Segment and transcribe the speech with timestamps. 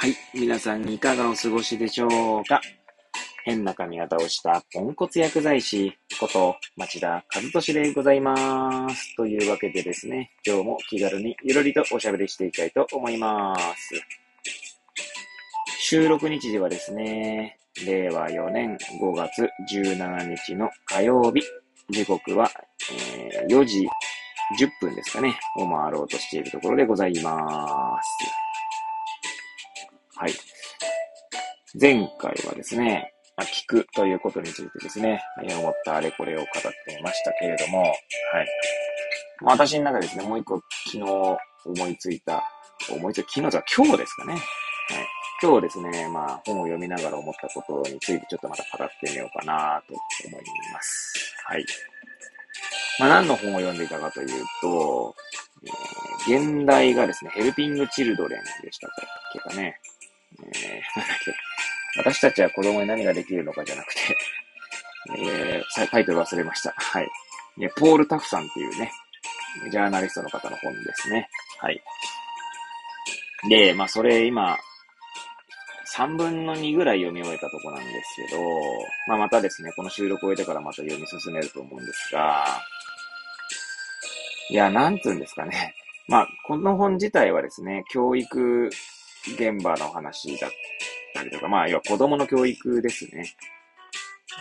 [0.00, 0.14] はい。
[0.32, 2.06] 皆さんいかがお過ごしでしょ
[2.38, 2.60] うか？
[3.44, 9.16] 変な髪型をしたポンコツ薬剤師こと町田和俊でございます。
[9.16, 14.00] というわけでですね、今日も気軽にゆるりとおしゃべりしていきたいと思います。
[15.80, 21.42] 収録日時はですね、令和4年5月17日の火曜日、
[21.90, 22.48] 時刻は、
[23.32, 23.80] えー4時
[24.60, 27.87] 10分ですかね、を回ろうとしているところでございます。
[30.20, 30.32] はい。
[31.80, 37.94] 前回はですね、まあ聞くということについてですね、えー思ったあれこれを語ってみましたけれども、はい。
[39.42, 42.42] まあ、私の中でですね、もう一個昨日思いついた、
[42.90, 44.32] 思いついた、昨日じゃ今日ですかね。
[44.32, 44.42] はい。
[45.40, 51.32] 今日ですね、まあ、本を読みながら思ったことについてちょっとまた語ってみようかなと思います。
[51.46, 51.64] はい。
[52.98, 55.14] まあ、何の本を読んでいたかというと、
[55.64, 58.90] えー現代がですね、ヘルピング・チルドレンでしたっ
[59.32, 59.80] けかね。
[60.32, 61.34] えー、なんだっけ。
[61.98, 64.00] 私たちは子供に何ができるのかじゃなくて、
[65.16, 66.74] えー、タイトル忘れました。
[66.76, 67.08] はい。
[67.76, 68.92] ポール・タフさんっていうね、
[69.70, 71.28] ジャーナリストの方の本ですね。
[71.60, 71.82] はい。
[73.48, 74.56] で、まあ、それ今、
[75.96, 78.42] 3分の2ぐらい読み終えたとこなんですけど、
[79.08, 82.44] まあ、またですね、この収録を終えてからまた読み進めると思うんですが、
[84.50, 85.74] いや、なんつうんですかね。
[86.06, 88.70] まあ、この本自体はですね、教育
[89.26, 90.50] 現場の話だっ
[91.14, 93.34] たりとか、まあ、要は子供の教育ですね。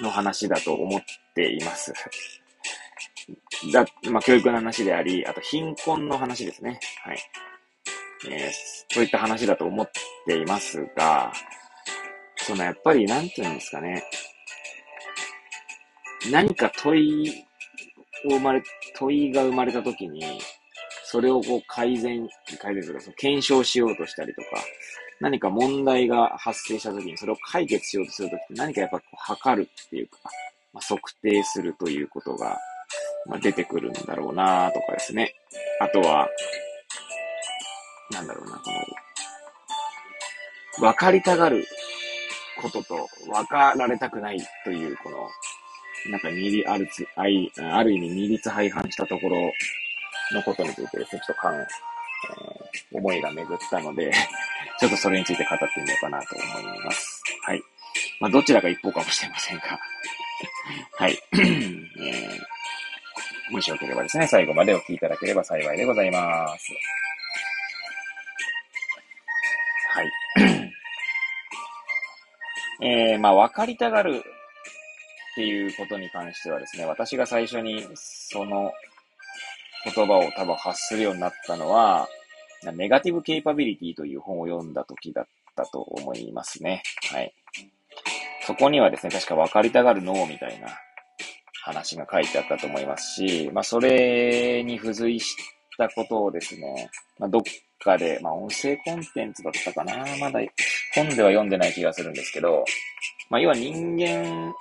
[0.00, 1.02] の話だと思っ
[1.34, 1.92] ています。
[3.72, 6.78] だ、まあ、教育の話であり、あと貧困の話ですね。
[7.02, 7.18] はい。
[8.28, 9.90] えーそういった話だと思っ
[10.26, 11.30] ていますが、
[12.36, 14.02] そのやっぱり、なんていうんですかね。
[16.30, 17.44] 何か問い
[18.24, 18.62] を生まれ、
[18.94, 20.40] 問いが生まれたときに、
[21.16, 22.28] それをこう改善、
[22.60, 24.48] 改善とか、その検証しようとしたりとか、
[25.18, 30.18] 何か問題が発生したときにそれを解決しようとするときって何かやっぱこう測るっていうか、
[30.74, 32.58] まあ、測定するということが、
[33.24, 35.32] まあ、出てくるんだろうなとかですね。
[35.80, 36.28] あとは、
[38.12, 38.70] なんだろうな、こ
[40.80, 41.66] の、分かりたがる
[42.60, 45.30] ことと分かられたくないという、この、
[46.10, 47.24] なんか二理ある、あ
[47.82, 49.50] る意味二律背反したところ
[50.32, 51.66] のことについてですね、ちょっと考え、え
[52.92, 54.10] 思いが巡ったので、
[54.80, 57.22] ちょっとそれについて語ってみようかなと思います。
[57.42, 57.62] はい。
[58.20, 59.78] まあ、どちらが一方かもしれませんが。
[60.98, 61.18] はい。
[61.32, 61.38] え
[63.50, 66.72] もしよければですね、最後までお聞きいただければ幸いでございます。
[69.90, 70.10] はい。
[72.82, 74.22] えー、まあ、分かりたがるっ
[75.36, 78.72] ていうことに関してはですね、私が最初にその
[79.94, 82.08] 言葉を多分発するようになったのは、
[82.74, 86.82] ネガティブケイパビリティという本を読んだ時だったと思いますね。
[87.12, 87.32] はい。
[88.46, 90.68] そこにはですね、確か分かりたがる脳みたいな
[91.62, 95.36] 話が書いてあったと思いますし、まあ、それに付随し
[95.76, 97.42] たことをですね、まあ、どっ
[97.82, 100.40] かで、まあ、音声コンテンツだったかなまだ
[100.94, 102.64] 本では読んでない気がするんですけど、
[103.30, 104.52] まあ、要は人間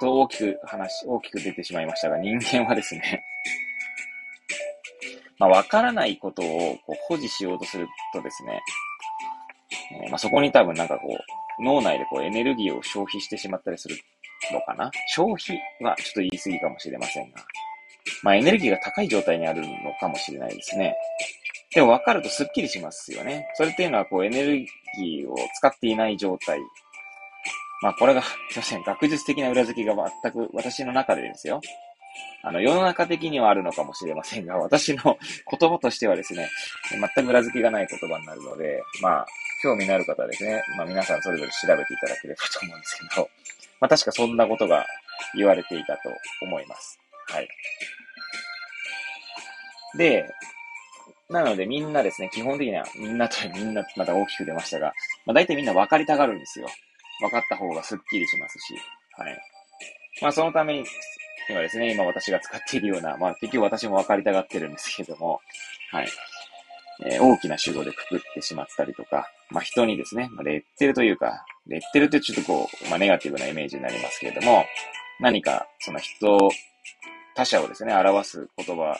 [0.00, 3.24] と大きく話、大きく出てしまいましたが、人間はですね、
[5.38, 8.60] まあ、わからないことをこう保持しようとするとですね、
[10.04, 11.16] えーまあ、そこに多分なんかこ
[11.60, 13.96] う、脳内でこうエネルギーを消費してしまったりする
[14.52, 14.90] のかな？
[15.08, 17.44] 消費はちょっと言い過ぎかもしれませんが、
[18.22, 19.68] まあ、エネルギーが高い状態にあるの
[20.00, 20.96] かもしれないですね。
[21.74, 23.46] でも分かるとスッキリしますよね。
[23.54, 26.58] それっていうのはこうエネルギーを使っていない状態。
[27.82, 31.60] まあこれが、すいません、学術的な裏付けが全く私の中でですよ。
[32.42, 35.18] あの、世の中的にはあるのかもしれませんが、 私の
[35.50, 36.48] 言葉としてはですね、
[36.90, 39.26] 全く裏付けがない言葉になるので、まあ、
[39.62, 43.30] 興味のある方はですね、まあ皆さんそれぞれ調べていただければと思うんですけど、
[43.80, 44.86] まあ確かそんなことが
[45.34, 46.00] 言われていたと
[46.42, 46.98] 思います。
[47.26, 47.48] はい。
[49.96, 50.28] で、
[51.28, 54.92] なのでみんなですね、基本的にはみんなとみんなまた大きく出ましたが、
[55.26, 56.68] まあ大体みんな分かりたがるんですよ。
[57.20, 58.74] 分かった方がスッキリしますし、
[59.16, 59.38] はい。
[60.22, 60.84] まあそのために、
[61.48, 65.40] 今ですね、今私が使っているような、まあ結局私も分かりたがってるんですけども、
[65.90, 66.08] はい。
[67.06, 74.64] えー大きな主語でくくってしまったりとか、まあ人にですね、まあ、レッテルというか、レッテルってちょっとこう、まあネガティブなイメージになりますけれども、
[75.20, 76.50] 何かその人、
[77.34, 78.98] 他者をですね、表す言葉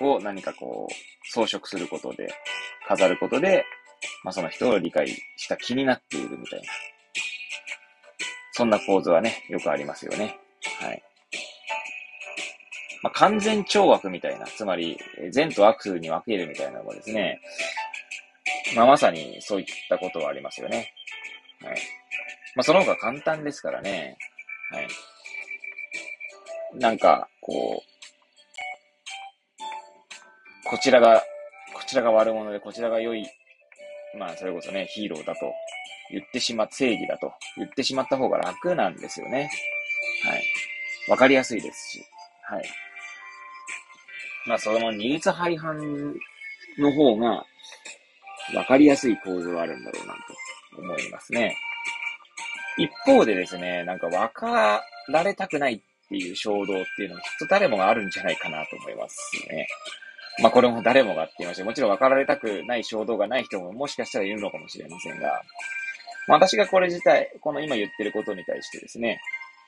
[0.00, 0.94] を何かこう、
[1.30, 2.32] 装飾することで、
[2.88, 3.64] 飾ることで、
[4.24, 6.66] まあその人を理解した気になっているみたいな。
[8.52, 10.38] そんな構図はね、よくありますよね。
[10.80, 11.02] はい。
[13.02, 14.98] まあ、完全懲悪みたいな、つまり、
[15.30, 17.40] 善と悪に分けるみたいなのがですね、
[18.76, 20.92] まあ、まさにそういったことはありますよね。
[21.62, 21.76] はい。
[22.56, 24.16] まあ、その方が簡単ですからね。
[24.70, 24.88] はい。
[26.74, 27.90] なんか、こう、
[30.68, 31.22] こちらが、
[31.74, 33.26] こちらが悪者で、こちらが良い、
[34.16, 35.40] まあ、それこそね、ヒーローだと
[36.10, 39.50] 言ってしま、正義だと言ってしまった方が楽なんですよね。
[40.24, 40.44] はい。
[41.08, 42.04] わかりやすいですし。
[42.42, 42.89] はい。
[44.46, 45.76] まあ、その二律背反
[46.78, 47.44] の方が、
[48.54, 51.56] わかりやすい構図があるんだろうなと思いますね。
[52.78, 59.16] 一方でですね、なんか分かられたくないっていう衝動っていうのはきっと誰もがあるんじゃないかなと思います
[59.48, 59.68] ね。
[60.42, 65.42] まあこれも誰もがって言いましたもちろん分かられたくない衝動がない人ももしかしたらいるのかもしれませんが、
[66.26, 69.20] まあ、私がこれ自体、この今言ってることに対してですね、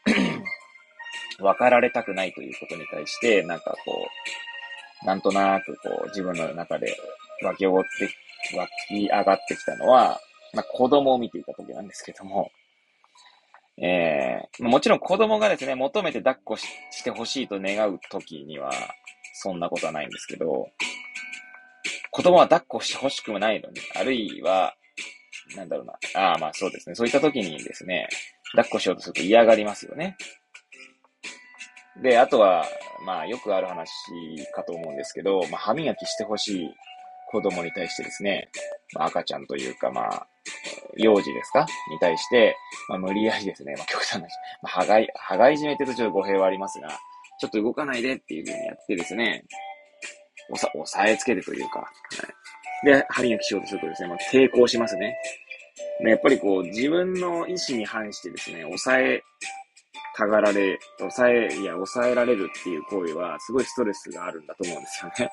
[1.38, 4.51] 分かられたくないということに対して、なんかこう、
[5.04, 6.96] なんとなくこう自分の中で
[7.42, 10.20] 湧き起こって、湧き上がってきたのは、
[10.54, 12.50] まあ子供を見ていた時なんですけども、
[13.78, 18.70] えー、もちろん子供がですね、求めて抱っこしてほしいと願う時には、
[19.34, 20.68] そんなことはないんですけど、
[22.10, 24.74] 子供は抱っこしてほしくもないのに、あるいは、
[25.56, 25.94] なんだろうな。
[26.14, 26.94] ああ、まあそうですね。
[26.94, 28.08] そういった時にですね、
[28.54, 30.16] 抱っこしようとすると嫌がりますよね。
[32.00, 32.64] で、あとは、
[33.04, 33.90] まあよくある話
[34.54, 36.70] かと思うんですけど、まあ歯磨きしてほしい
[37.30, 38.48] 子供に対してですね、
[38.94, 40.26] まあ、赤ちゃんというか、まあ、
[40.96, 41.66] 幼児ですか？
[41.90, 42.56] に対して、
[42.88, 44.26] まあ、無理やりですね、まあ、極端な、ま
[44.64, 46.88] あ、歯がい、歯がいじめてるとちょっと語弊はありますが、
[47.40, 49.44] ちょっと動かないでっていう風にやってですね、
[50.50, 51.86] おさ、押さえつけるというか、は
[52.84, 55.16] い、で、歯磨きしようとするとですね、まあ、抵抗しますね。
[56.00, 59.22] やっぱりこう、自分の意思に反してですね、抑え
[60.14, 65.30] たがられ、抑え、いや、抑えられるっていう行為は、すごいストレスがあるんだと思うんですよね。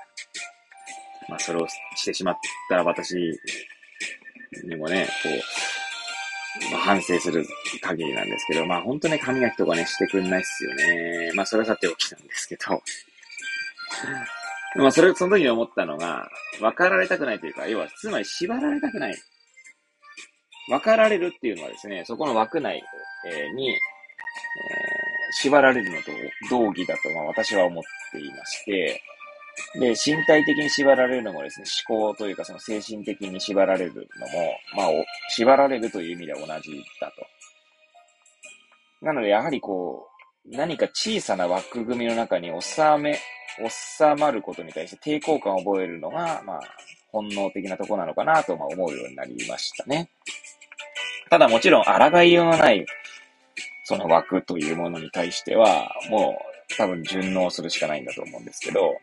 [1.30, 2.36] まあ、それをしてしまっ
[2.70, 3.14] たら私
[4.64, 7.46] にもね、こう、まあ、反省する
[7.82, 11.32] 限りなんですけど、まあ本当ね、髪の毛とかね、してくんないっすよね。
[11.36, 12.82] まあそれはさておきなんですけど。
[14.76, 16.30] まあそれ、その時に思ったのが、
[16.60, 19.16] 分かられたくないというか、要は、つまり縛られたくない。
[20.70, 22.84] 分かられるっていうのはですね、そこの枠内、
[23.28, 23.76] えー、に、
[24.58, 26.12] えー、縛られるのと
[26.50, 29.02] 同義だと、まあ私は思っていまして、
[29.76, 34.08] で、身体的に縛られるのもですね、思考というかその精神的に縛られるのも、
[34.76, 34.88] まあ、
[35.30, 39.06] 縛られるという意味では同じだと。
[39.06, 40.08] なので、やはりこ
[40.46, 43.20] う、何か小さな枠組みの中に収め、
[43.68, 46.62] 収まることに対して抵抗感を覚えるのが、まあ、
[47.12, 50.10] 本能的なとこなのかなとまあ思うようになりましたね。
[51.30, 52.86] ただもちろん、抗いようのない、
[53.90, 56.40] その枠というものに対しては、も
[56.70, 58.96] う多分順応するしかないんだと思うんですけど、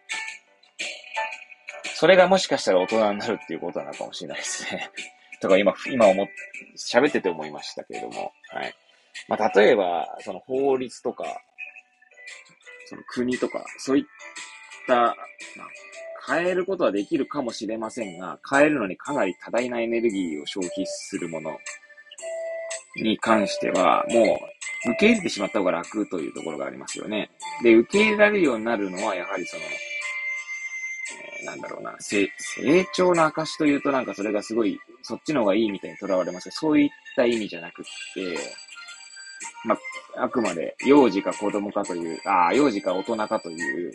[1.97, 4.93] それがもしかしたら大人になるっていうことなのかもしれないですね。
[5.43, 6.29] とか今、今思っ、
[6.77, 8.73] 喋ってて思いましたけれども、はい。
[9.27, 11.43] まあ、例えば、その法律とか、
[12.85, 14.05] その国とか、そういっ
[14.87, 15.17] た、まあ、
[16.29, 21.59] 変えることはできるかもしれませんが、変えるのにかなり多大なエネルギーを消費するもの
[23.03, 24.56] に関しては、もう、
[24.87, 27.31] 受け入れてしまった方が楽というところがありますよね。
[27.62, 29.62] で、受け入れられるようになるのは、やはりその、
[31.43, 32.29] えなんだろうな、成
[32.93, 38.38] 長の証というとなんかそれがすごい、そっちの方がいいみたいにとらわれますけど、そういった意味じゃなくって、
[39.64, 39.76] ま
[40.16, 43.93] あ、あくまで幼児か子供かという、ああ、幼児か大人かという、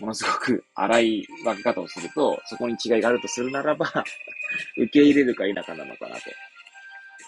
[0.00, 3.86] ものすごく荒い分け方をすると、そこに違いがあるとするならば
[4.76, 6.22] 受け入れるか否かなのかなと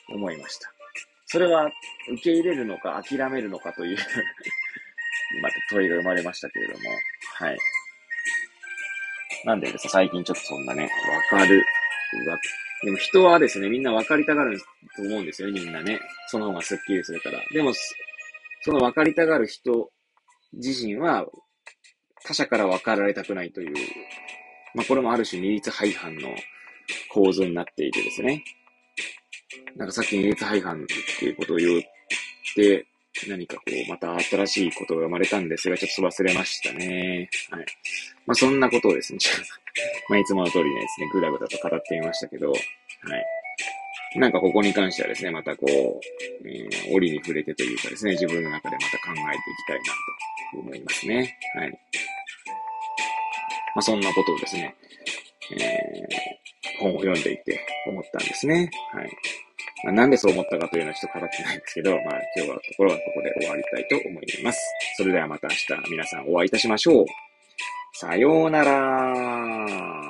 [0.08, 0.83] 思いました。
[1.26, 1.70] それは
[2.12, 3.98] 受け入れるのか諦めるのかという
[5.42, 6.90] また問いが生まれましたけれども、
[7.34, 7.58] はい。
[9.44, 10.88] なんでですね、最近ちょっとそんなね、
[11.32, 11.64] わかる。
[12.28, 12.38] わ
[12.82, 14.60] でも人はですね、みんな分かりたがる
[14.96, 15.98] と思うんですよね、みんなね。
[16.28, 17.40] その方がスッキリするから。
[17.52, 17.72] でも、
[18.60, 19.90] その分かりたがる人
[20.52, 21.26] 自身は、
[22.24, 23.74] 他者から分かられたくないという、
[24.74, 26.28] まあこれもある種二律背反の
[27.12, 28.42] 構図になっていてですね。
[29.76, 30.86] なんかさっき二律背反っ
[31.18, 31.82] ていうことを言っ
[32.54, 32.86] て、
[33.28, 37.28] 何かこう、また新しいことが生まれたんですが、ちょっと忘れましたね。
[37.50, 37.66] はい。
[38.26, 39.18] まあ、そんなことをですね、
[40.08, 42.58] まあ、いつもの通りですね、ぐだぐだと語ってみましたけど、はい。
[44.18, 49.84] なんかここに関してはですね、またこう、えー、折に触れてというかですね、自分の中でまた考えていきたいな
[50.52, 51.38] と思いますね。
[51.56, 51.70] はい。
[51.70, 51.78] ま
[53.76, 54.74] あ、そんなことをですね、
[55.52, 58.70] えー、本を読んでいて思ったんですね。
[58.92, 59.10] はい。
[59.84, 62.00] まあ、なんでそう思ったかというのはちょっと語ってないんですけど、まあ
[62.36, 64.58] 今日はところはここで終わりたいと思います。
[64.96, 67.06] それではまた明日皆さんお会いいたしましょう。
[67.92, 70.03] さようなら